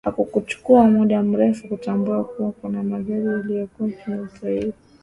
Hakuchukua 0.05 0.83
muda 0.87 1.23
mrefu 1.23 1.67
kutambua 1.67 2.23
kuwa 2.23 2.51
kuna 2.51 2.83
magari 2.83 3.25
yalikuwa 3.25 3.89
yakimfatilia 3.89 4.73